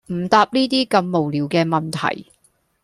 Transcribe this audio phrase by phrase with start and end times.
[0.11, 2.31] 唔答呢啲咁無聊嘅問題